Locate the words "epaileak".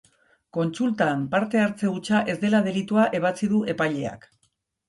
3.75-4.31